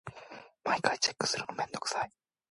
[0.63, 2.11] 毎回チェックするのめんどくさい。